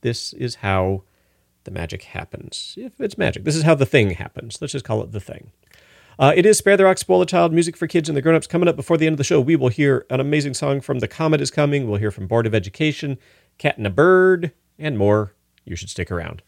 This 0.03 0.32
is 0.32 0.57
how 0.57 1.03
the 1.64 1.70
magic 1.70 2.05
happens. 2.05 2.74
If 2.76 3.01
it's 3.01 3.18
magic, 3.18 3.45
this 3.45 3.57
is 3.57 3.62
how 3.62 3.74
the 3.74 3.86
thing 3.86 4.11
happens. 4.11 4.61
Let's 4.61 4.72
just 4.72 4.84
call 4.84 5.03
it 5.03 5.12
the 5.12 5.20
thing. 5.20 5.51
Uh, 6.18 6.32
it 6.36 6.47
is 6.47 6.59
Spare 6.59 6.76
the 6.76 6.84
Rock, 6.84 6.99
Spoil 6.99 7.20
the 7.20 7.26
Child, 7.26 7.53
music 7.53 7.76
for 7.76 7.86
kids 7.86 8.09
and 8.09 8.16
the 8.16 8.22
grown-ups. 8.22 8.47
Coming 8.47 8.68
up 8.68 8.76
before 8.76 8.97
the 8.97 9.07
end 9.07 9.14
of 9.14 9.18
the 9.18 9.24
show, 9.24 9.40
we 9.40 9.57
will 9.57 9.68
hear 9.68 10.07
an 10.11 10.20
amazing 10.20 10.55
song 10.55 10.80
from 10.80 11.01
The 11.01 11.09
Comet 11.09 11.40
is 11.40 11.51
Coming. 11.51 11.88
We'll 11.88 11.99
hear 11.99 12.12
from 12.12 12.28
Board 12.28 12.47
of 12.47 12.55
Education, 12.55 13.18
Cat 13.59 13.78
and 13.78 13.86
a 13.86 13.90
Bird, 13.90 14.53
and 14.79 14.99
more. 14.99 15.35
You 15.64 15.77
should 15.77 15.91
stick 15.91 16.11
around. 16.11 16.43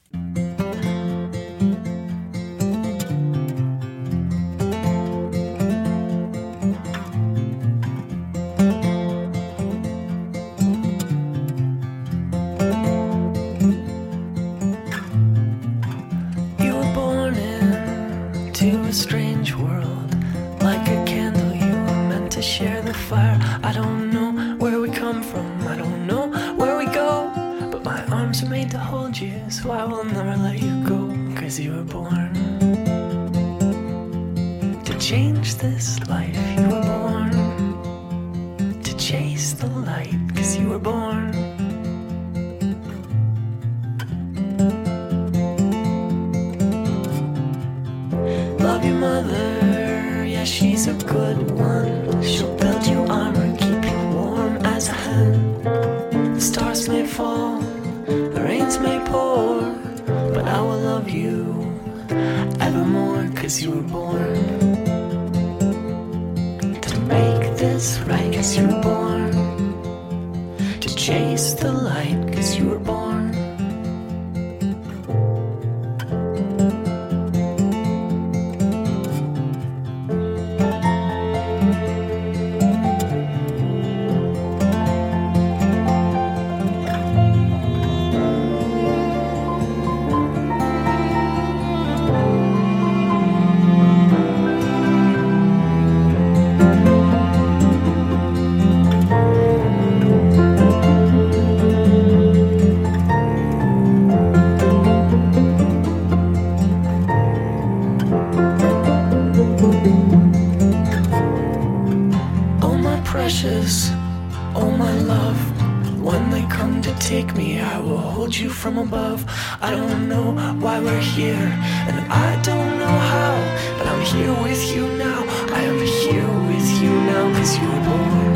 Come 116.77 116.95
to 116.95 116.95
take 117.01 117.35
me, 117.35 117.59
I 117.61 117.79
will 117.79 117.97
hold 117.97 118.37
you 118.37 118.51
from 118.51 118.77
above. 118.77 119.25
I 119.63 119.71
don't 119.71 120.09
know 120.09 120.33
why 120.61 120.79
we're 120.81 121.01
here, 121.01 121.49
and 121.89 122.13
I 122.13 122.41
don't 122.43 122.79
know 122.79 122.97
how, 123.13 123.35
but 123.79 123.87
I'm 123.87 124.03
here 124.03 124.35
with 124.43 124.63
you 124.75 124.87
now. 124.99 125.25
I 125.55 125.63
am 125.63 125.79
here 125.79 126.29
with 126.51 126.83
you 126.83 126.91
now, 127.13 127.33
cause 127.37 127.57
you 127.59 127.67
were 127.73 127.85
born 127.89 128.33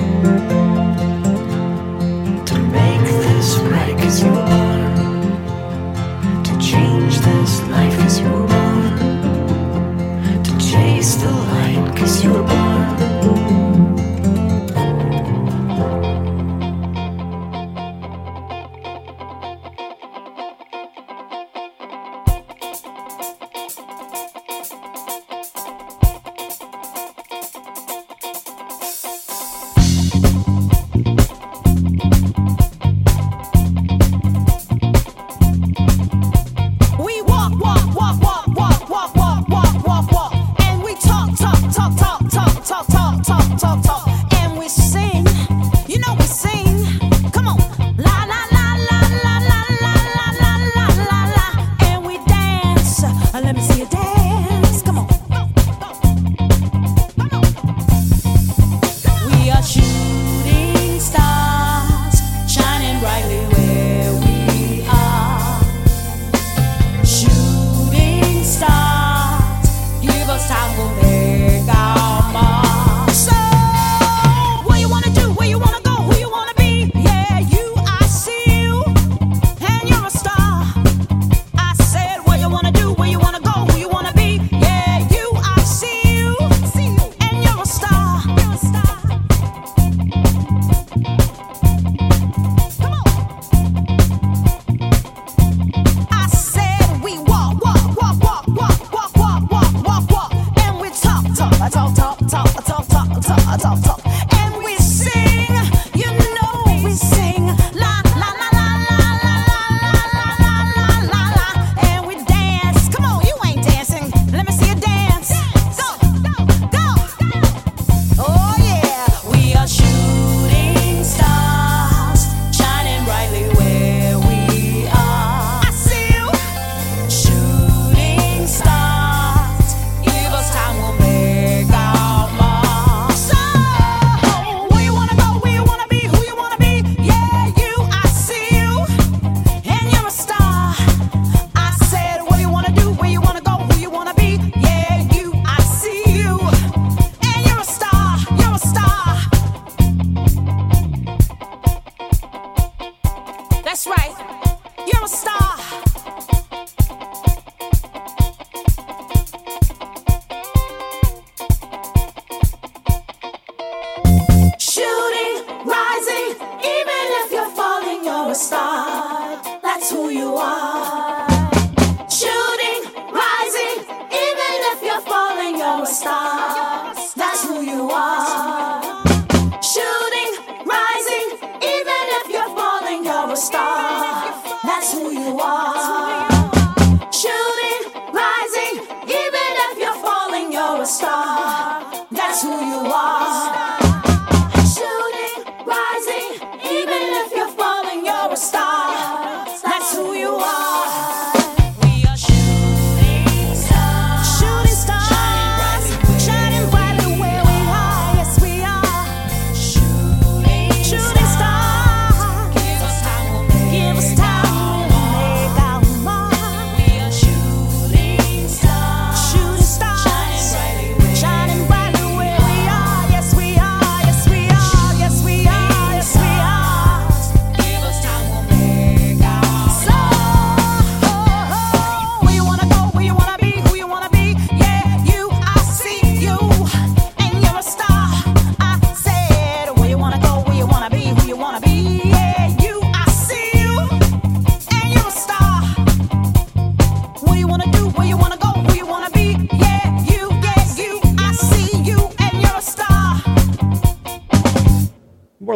to 2.47 2.59
make 2.77 3.03
this 3.25 3.57
right, 3.59 3.97
cause 3.99 4.23
you 4.23 4.31
were 4.31 4.47
born 4.47 4.70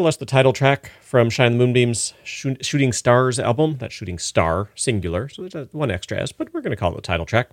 less 0.05 0.17
the 0.19 0.27
title 0.27 0.53
track 0.53 0.93
from 1.01 1.31
Shine 1.31 1.53
the 1.53 1.59
Moonbeams 1.59 2.13
Shooting 2.23 2.93
Stars 2.93 3.39
album. 3.39 3.79
That 3.79 3.91
shooting 3.91 4.19
star, 4.19 4.69
singular, 4.75 5.31
so 5.31 5.49
there's 5.49 5.73
one 5.73 5.91
extra 5.91 6.21
S, 6.21 6.31
but 6.31 6.53
we're 6.53 6.61
going 6.61 6.73
to 6.73 6.77
call 6.77 6.93
it 6.93 6.97
the 6.97 7.03
title 7.03 7.25
track. 7.25 7.49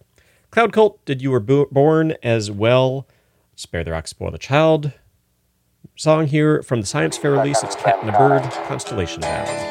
Cloud 0.52 0.74
Cult, 0.74 1.04
Did 1.06 1.22
You 1.22 1.32
Were 1.32 1.40
Born 1.40 2.16
as 2.22 2.52
well. 2.52 3.08
Spare 3.56 3.86
the 3.86 3.92
Rock, 3.92 4.08
Spoil 4.08 4.32
the 4.32 4.38
Child. 4.38 4.92
Song 5.96 6.28
here 6.28 6.62
from 6.62 6.82
the 6.82 6.88
Science 6.88 7.18
Fair 7.18 7.32
release. 7.32 7.64
It's 7.64 7.76
Cat 7.76 8.00
and 8.00 8.10
the 8.10 8.18
Bird, 8.18 8.44
Constellation 8.68 9.22
Bound. 9.22 9.71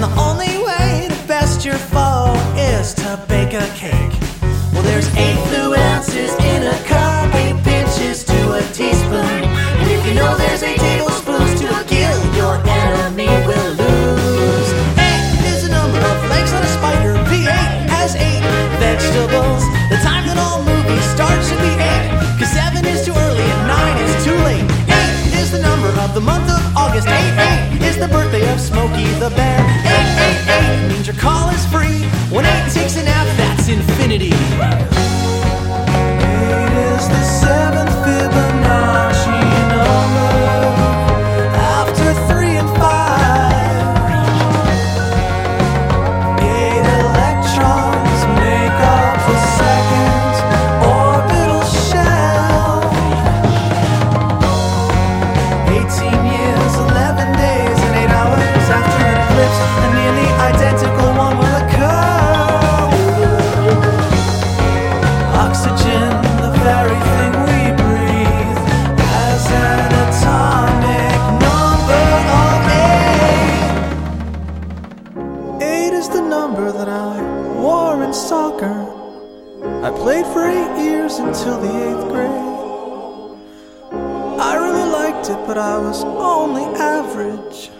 And 0.00 0.12
the 0.12 0.20
only 0.20 0.62
way 0.62 1.08
to 1.10 1.26
best 1.26 1.66
your 1.66 1.74
foe 1.74 2.30
is 2.54 2.94
to 3.02 3.18
bake 3.26 3.52
a 3.52 3.66
cake. 3.74 4.14
Well, 4.70 4.84
there's 4.86 5.10
eight 5.16 5.34
blue 5.50 5.74
ounces 5.74 6.30
in 6.38 6.62
a 6.62 6.78
cup, 6.86 7.34
eight 7.34 7.58
pinches 7.64 8.22
to 8.22 8.38
a 8.52 8.62
teaspoon. 8.70 9.42
And 9.82 9.90
if 9.90 10.06
you 10.06 10.14
know 10.14 10.38
there's 10.38 10.62
eight 10.62 10.78
tablespoons 10.78 11.58
to 11.58 11.66
a 11.66 11.82
gill, 11.82 12.20
your 12.38 12.62
enemy 12.62 13.26
will 13.42 13.70
lose. 13.74 14.70
Eight 15.02 15.42
is 15.50 15.66
the 15.66 15.70
number 15.74 15.98
of 15.98 16.16
legs 16.30 16.52
on 16.52 16.62
a 16.62 16.72
spider. 16.78 17.18
V8 17.26 17.90
has 17.90 18.14
eight 18.14 18.44
vegetables. 18.78 19.66
The 19.90 19.98
time 20.06 20.30
that 20.30 20.38
all 20.38 20.62
movies 20.62 21.02
start 21.10 21.42
should 21.42 21.58
be 21.58 21.74
eight, 21.74 22.38
cause 22.38 22.54
seven 22.54 22.86
is 22.86 23.02
too 23.04 23.18
early 23.18 23.42
and 23.42 23.66
nine 23.66 23.98
is 24.06 24.14
too 24.22 24.38
late. 24.46 24.62
Eight 24.94 25.42
is 25.42 25.50
the 25.50 25.58
number 25.58 25.90
of 25.98 26.14
the 26.14 26.22
month 26.22 26.46
of 26.46 26.62
August. 26.76 27.08
Eight, 27.08 27.34
eight 27.34 27.82
is 27.82 27.98
the 27.98 28.06
birthday 28.06 28.46
of 28.54 28.60
Smokey 28.60 29.10
the 29.18 29.34
Bear 29.34 29.67
call 31.18 31.50
is 31.50 31.64
free. 31.66 32.04
When 32.34 32.44
8 32.44 32.72
takes 32.72 32.96
a 32.96 33.02
nap, 33.02 33.26
that's 33.36 33.68
infinity. 33.68 34.32
It, 85.30 85.46
but 85.46 85.58
I 85.58 85.78
was 85.78 86.04
only 86.04 86.64
average. 86.80 87.70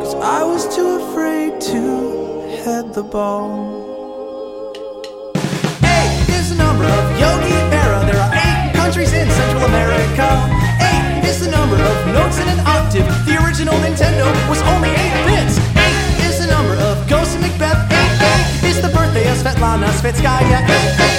Cause 0.00 0.14
I 0.14 0.44
was 0.44 0.62
too 0.74 1.00
afraid 1.02 1.60
to 1.72 1.82
head 2.62 2.94
the 2.94 3.02
ball. 3.02 3.50
Eight 5.82 6.28
is 6.38 6.50
the 6.50 6.56
number 6.56 6.84
of 6.84 7.04
Yogi 7.18 7.58
Berra. 7.72 8.06
There 8.06 8.20
are 8.20 8.32
eight 8.34 8.74
countries 8.74 9.12
in 9.12 9.28
Central 9.30 9.64
America. 9.64 10.28
Eight 10.78 11.26
is 11.26 11.40
the 11.44 11.50
number 11.50 11.76
of 11.76 11.96
notes 12.14 12.38
in 12.38 12.48
an 12.48 12.60
octave. 12.66 13.06
The 13.26 13.42
original 13.44 13.74
Nintendo 13.82 14.26
was 14.48 14.62
only 14.74 14.90
eight 14.90 15.16
bits. 15.26 15.58
Eight 15.74 16.26
is 16.30 16.38
the 16.38 16.46
number 16.46 16.74
of 16.88 16.94
Ghost 17.08 17.34
and 17.34 17.42
Macbeth. 17.42 17.80
Eight, 17.90 18.14
eight 18.22 18.70
is 18.70 18.80
the 18.82 18.90
birthday 18.94 19.26
of 19.30 19.36
Svetlana 19.38 19.90
Svetskaya. 19.98 20.62
Eight, 20.62 21.00
eight 21.00 21.15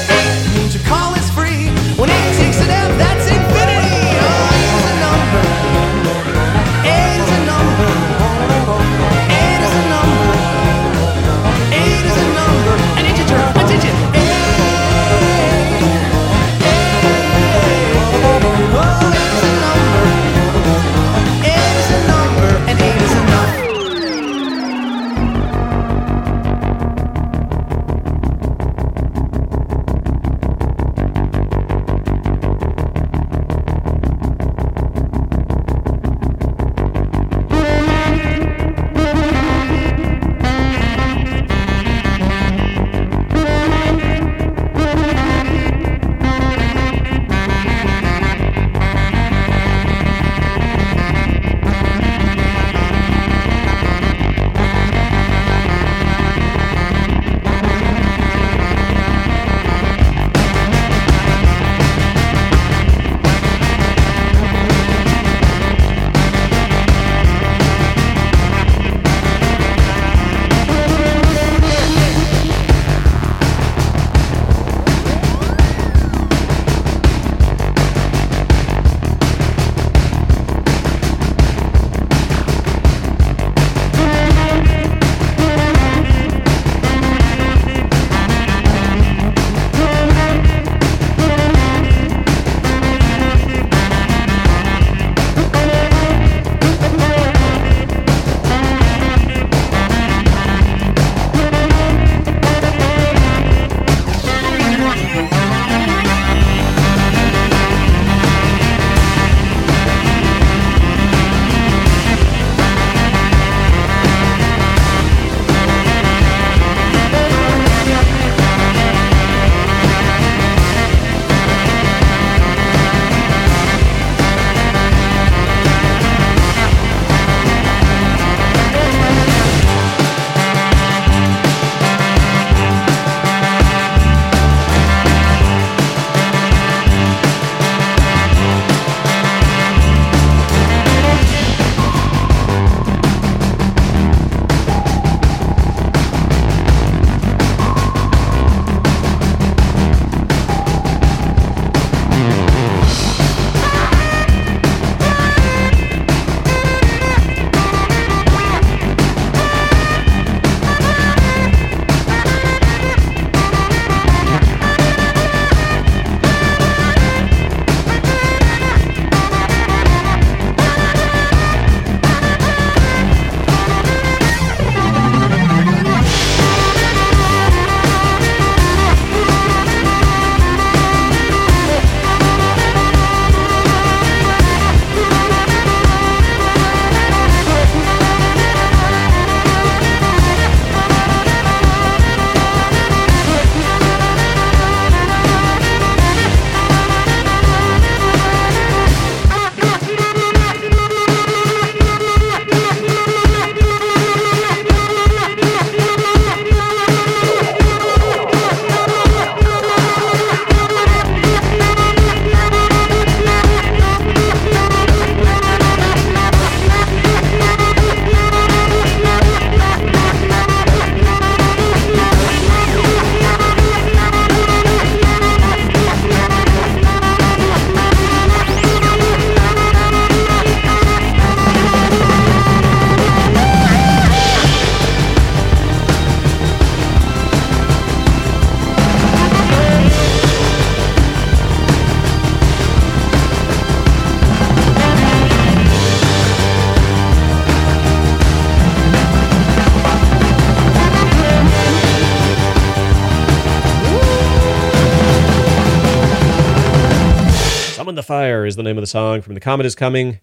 the 258.58 258.64
name 258.64 258.78
of 258.78 258.82
the 258.82 258.88
song 258.88 259.22
from 259.22 259.36
The 259.36 259.40
Comet 259.40 259.68
is 259.68 259.76
Coming. 259.76 260.20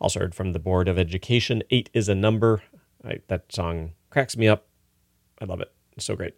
Also 0.00 0.20
heard 0.20 0.34
from 0.34 0.52
the 0.52 0.60
Board 0.60 0.88
of 0.88 0.98
Education. 0.98 1.64
Eight 1.70 1.90
is 1.92 2.08
a 2.08 2.14
number. 2.14 2.62
I, 3.04 3.18
that 3.26 3.52
song 3.52 3.92
cracks 4.08 4.36
me 4.36 4.46
up. 4.46 4.66
I 5.40 5.46
love 5.46 5.60
it. 5.60 5.72
It's 5.96 6.06
so 6.06 6.14
great. 6.14 6.34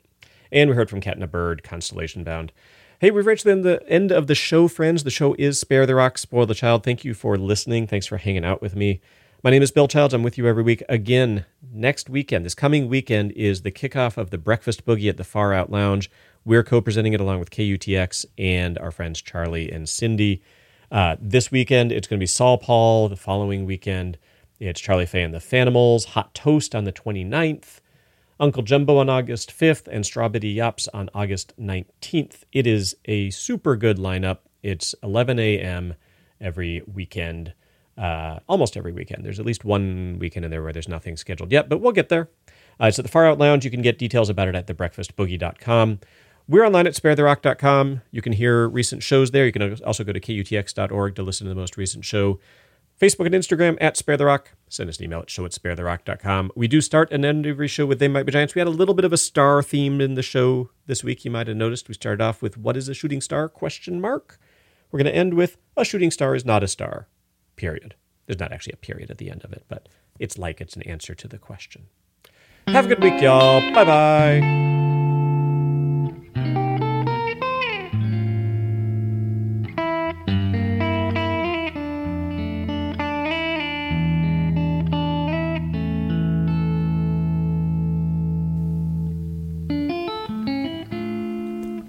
And 0.51 0.71
we 0.71 0.77
heard 0.77 0.89
from 0.89 1.03
Cat 1.03 1.17
and 1.17 1.23
a 1.23 1.27
Bird, 1.27 1.63
Constellation 1.63 2.25
Bound. 2.25 2.51
Hey, 2.99 3.11
we've 3.11 3.27
reached 3.27 3.45
the, 3.45 3.57
the 3.57 3.87
end 3.89 4.11
of 4.11 4.27
the 4.27 4.35
show, 4.35 4.69
friends. 4.69 5.05
The 5.05 5.11
show 5.11 5.37
is 5.39 5.61
Spare 5.61 5.85
the 5.85 5.95
Rock, 5.95 6.17
Spoil 6.17 6.47
the 6.47 6.55
Child. 6.55 6.83
Thank 6.83 7.05
you 7.05 7.13
for 7.13 7.37
listening. 7.37 7.87
Thanks 7.87 8.07
for 8.07 8.17
hanging 8.17 8.45
out 8.45 8.63
with 8.63 8.75
me. 8.75 9.03
My 9.43 9.51
name 9.51 9.63
is 9.63 9.71
Bill 9.71 9.87
Childs. 9.87 10.15
I'm 10.15 10.23
with 10.23 10.39
you 10.39 10.47
every 10.47 10.63
week. 10.63 10.83
Again, 10.89 11.45
next 11.71 12.09
weekend, 12.09 12.47
this 12.47 12.55
coming 12.55 12.89
weekend, 12.89 13.33
is 13.33 13.61
the 13.61 13.71
kickoff 13.71 14.17
of 14.17 14.31
the 14.31 14.39
Breakfast 14.39 14.87
Boogie 14.87 15.11
at 15.11 15.19
the 15.19 15.25
Far 15.25 15.53
Out 15.53 15.71
Lounge. 15.71 16.11
We're 16.47 16.65
co 16.65 16.81
presenting 16.81 17.13
it 17.13 17.21
along 17.21 17.41
with 17.41 17.51
KUTX 17.51 18.25
and 18.39 18.79
our 18.79 18.91
friends 18.91 19.21
Charlie 19.21 19.71
and 19.71 19.87
Cindy. 19.87 20.43
Uh, 20.95 21.17
this 21.21 21.51
weekend, 21.51 21.91
it's 21.91 22.07
going 22.07 22.21
to 22.21 22.23
be 22.23 22.27
Saul 22.27 22.57
Paul. 22.57 23.09
The 23.09 23.17
following 23.17 23.67
weekend, 23.67 24.17
it's 24.61 24.81
Charlie 24.81 25.07
Faye 25.07 25.25
and 25.25 25.35
the 25.35 25.41
Fanimals, 25.41 26.05
Hot 26.05 26.33
Toast 26.35 26.73
on 26.73 26.85
the 26.85 26.93
29th, 26.93 27.81
Uncle 28.39 28.63
Jumbo 28.63 28.99
on 28.99 29.09
August 29.09 29.51
5th, 29.51 29.89
and 29.89 30.05
Strawbitty 30.05 30.55
Yops 30.55 30.87
on 30.95 31.11
August 31.13 31.53
19th. 31.61 32.45
It 32.53 32.69
is 32.69 32.95
a 33.07 33.31
super 33.31 33.75
good 33.75 33.97
lineup. 33.97 34.39
It's 34.63 34.95
11 35.03 35.41
a.m. 35.41 35.95
every 36.41 36.85
weekend, 36.87 37.55
uh, 37.99 38.39
almost 38.49 38.77
every 38.77 38.93
weekend. 38.93 39.25
There's 39.25 39.41
at 39.41 39.47
least 39.47 39.65
one 39.65 40.19
weekend 40.21 40.45
in 40.45 40.53
there 40.53 40.63
where 40.63 40.73
there's 40.73 40.87
nothing 40.87 41.17
scheduled 41.17 41.51
yet, 41.51 41.69
but 41.69 41.81
we'll 41.81 41.91
get 41.91 42.09
there. 42.09 42.31
Uh, 42.81 42.87
it's 42.87 43.01
at 43.01 43.05
the 43.05 43.11
Far 43.11 43.27
Out 43.27 43.39
Lounge. 43.39 43.65
You 43.65 43.71
can 43.73 43.83
get 43.83 43.99
details 43.99 44.29
about 44.29 44.47
it 44.47 44.55
at 44.55 44.69
thebreakfastboogie.com. 44.69 45.99
We're 46.47 46.67
online 46.67 46.87
at 46.87 46.95
sparetherock.com. 46.95 48.03
You 48.11 48.21
can 48.23 48.33
hear 48.35 48.69
recent 48.69 49.03
shows 49.03 49.31
there. 49.31 49.47
You 49.47 49.53
can 49.53 49.83
also 49.83 50.05
go 50.05 50.13
to 50.13 50.21
kutx.org 50.21 51.15
to 51.15 51.23
listen 51.23 51.47
to 51.47 51.49
the 51.49 51.59
most 51.59 51.77
recent 51.77 52.05
show. 52.05 52.39
Facebook 53.01 53.27
and 53.27 53.35
Instagram 53.35 53.77
at 53.81 53.97
Spare 53.97 54.17
the 54.17 54.27
Rock. 54.27 54.51
Send 54.69 54.89
us 54.89 54.99
an 54.99 55.05
email 55.05 55.21
at 55.21 55.31
show 55.31 55.45
at 55.45 55.51
sparetherock.com. 55.53 56.53
We 56.55 56.69
do 56.69 56.81
start 56.81 57.09
and 57.11 57.25
end 57.25 57.45
every 57.47 57.67
show 57.67 57.87
with 57.87 57.99
They 57.99 58.09
Might 58.09 58.23
Be 58.25 58.31
Giants. 58.33 58.55
We 58.55 58.61
had 58.61 58.69
a 58.69 58.71
little 58.71 58.95
bit 58.95 59.05
of 59.05 59.13
a 59.13 59.17
star 59.17 59.63
theme 59.63 60.01
in 60.01 60.15
the 60.15 60.23
show 60.23 60.71
this 60.87 61.03
week. 61.03 61.25
You 61.25 61.31
might 61.31 61.49
have 61.49 61.57
noticed 61.57 61.89
we 61.89 61.95
started 61.95 62.23
off 62.23 62.41
with 62.41 62.57
What 62.57 62.77
is 62.77 62.89
a 62.89 62.95
shooting 62.95 63.21
star? 63.21 63.49
question 63.49 64.01
mark. 64.01 64.39
We're 64.93 64.99
going 64.99 65.13
to 65.13 65.17
end 65.19 65.35
with 65.35 65.57
A 65.77 65.85
shooting 65.85 66.11
star 66.13 66.37
is 66.37 66.45
not 66.45 66.63
a 66.63 66.69
star. 66.69 67.09
Period. 67.57 67.97
There's 68.27 68.39
not 68.39 68.53
actually 68.53 68.75
a 68.75 68.79
period 68.79 69.11
at 69.11 69.19
the 69.19 69.31
end 69.31 69.45
of 69.45 69.53
it, 69.53 69.65
but 69.69 69.89
it's 70.21 70.39
like 70.39 70.61
it's 70.61 70.77
an 70.77 70.83
answer 70.83 71.15
to 71.17 71.27
the 71.27 71.39
question. 71.39 71.87
Have 72.69 72.85
a 72.87 72.89
good 72.89 73.03
week, 73.03 73.21
y'all. 73.21 73.61
Bye 73.75 73.85
bye. 73.85 74.94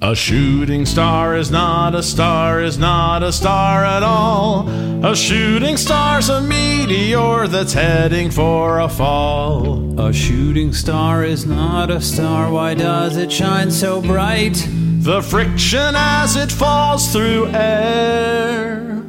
A 0.06 0.14
shooting 0.14 0.86
star 0.86 1.36
is 1.36 1.50
not 1.50 1.96
a 1.96 2.04
star, 2.04 2.62
is 2.62 2.78
not 2.78 3.24
a 3.24 3.32
star 3.32 3.84
at 3.84 4.04
all. 4.04 4.70
A 5.04 5.16
shooting 5.16 5.78
star's 5.78 6.30
a 6.30 6.42
meteor 6.42 7.48
that's 7.48 7.74
heading 7.74 8.30
for 8.30 8.82
a 8.82 8.88
fall. 8.88 10.00
A 10.00 10.14
shooting 10.14 10.74
star 10.74 11.24
is 11.24 11.48
not 11.48 11.90
a 11.90 12.00
star, 12.00 12.52
why 12.52 12.76
does 12.76 13.18
it 13.18 13.32
shine 13.32 13.72
so 13.72 14.00
bright? 14.00 14.64
The 15.00 15.24
friction 15.24 15.96
as 15.96 16.36
it 16.36 16.52
falls 16.52 17.12
through 17.12 17.48
air 17.48 19.04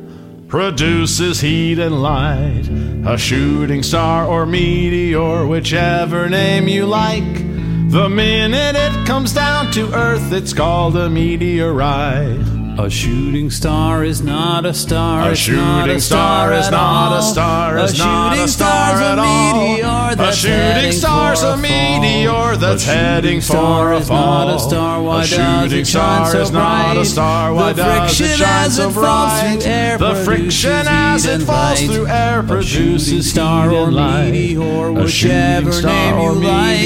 produces 0.48 1.42
heat 1.42 1.78
and 1.78 2.02
light. 2.02 2.70
A 3.06 3.18
shooting 3.18 3.82
star 3.82 4.24
or 4.24 4.46
meteor, 4.46 5.46
whichever 5.46 6.30
name 6.30 6.68
you 6.68 6.86
like. 6.86 7.45
The 7.88 8.08
minute 8.08 8.74
it 8.74 9.06
comes 9.06 9.32
down 9.32 9.70
to 9.72 9.94
Earth, 9.94 10.32
it's 10.32 10.52
called 10.52 10.96
a 10.96 11.08
meteorite. 11.08 12.55
A 12.78 12.90
shooting 12.90 13.48
star 13.50 14.04
is 14.04 14.20
not 14.20 14.66
a 14.66 14.74
star. 14.74 15.30
A 15.30 15.34
shooting 15.34 15.98
star 15.98 16.52
is 16.52 16.70
not 16.70 17.18
a 17.18 17.22
star, 17.22 17.78
is 17.78 17.92
a 17.92 17.96
shooting 17.96 18.46
star 18.48 18.96
star's 18.96 19.00
a 19.00 19.16
meteor 19.16 20.12
A 20.12 20.16
that's 20.16 20.36
shooting 20.36 20.58
heading 20.58 20.92
star's 20.92 21.40
for 21.40 21.46
a 21.46 21.56
fall. 21.56 21.58
meteor 21.58 22.56
that's 22.56 22.82
A 22.84 22.86
shooting 22.86 23.00
heading 23.00 23.40
star 23.40 23.86
for 23.92 23.92
a 23.92 23.98
is 24.00 24.10
not 24.10 24.48
a 24.50 24.56
fall. 24.56 24.68
star. 24.68 25.02
Why 25.02 25.22
A 25.22 25.26
shooting 25.26 25.84
star 25.86 26.36
is 26.36 26.50
not 26.52 26.90
a 26.90 26.94
bright? 26.94 27.06
star. 27.06 27.54
Why 27.54 27.72
the 27.72 27.82
does 27.82 27.98
friction 28.16 28.26
it 28.26 28.36
shine 28.36 28.66
as 28.66 28.76
so 28.76 28.88
it 28.88 28.92
falls 28.92 29.40
bright? 29.40 29.62
through 29.62 29.72
air 29.72 29.98
The 29.98 30.14
friction 30.16 30.70
produces 30.70 30.86
as 30.86 31.24
it 31.24 31.42
falls 31.46 31.80
through 31.80 32.06
air 32.08 32.42
produces 32.42 33.30
star 33.30 33.70
or 33.70 33.90
meteor, 33.90 34.92
whichever 34.92 35.08
shooting 35.08 35.72
star 35.72 35.90
name 35.90 36.14
or 36.20 36.32
you 36.34 36.40
like. 36.40 36.76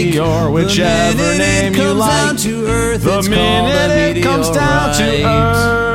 The 3.01 3.23
minute 3.29 4.17
it 4.17 4.23
comes 4.23 4.51
down 4.51 4.95
to 4.95 5.25
Earth, 5.25 5.80